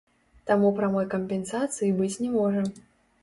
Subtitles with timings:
[0.51, 2.65] Таму прамой кампенсацыі быць не можа.